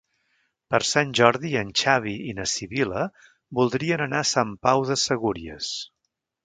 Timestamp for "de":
4.93-5.03